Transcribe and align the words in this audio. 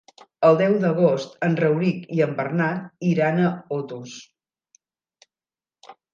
El 0.47 0.55
deu 0.59 0.77
d'agost 0.85 1.35
en 1.47 1.57
Rauric 1.59 2.07
i 2.21 2.23
en 2.27 2.33
Bernat 2.41 3.07
iran 3.11 3.43
a 3.43 3.53
Otos. 3.79 4.17